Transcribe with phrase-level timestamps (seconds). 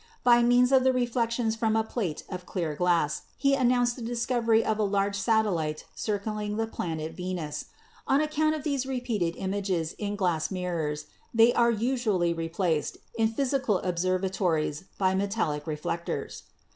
[0.23, 4.65] By means of the reflections from a plate of clear glass he announced the discovery
[4.65, 7.65] of a large satellite circling the planet Venus!
[8.07, 13.77] On account of these repeated images in glass mirrors, they are usually replaced, in physical
[13.77, 16.45] observatories, by metallic reflectors.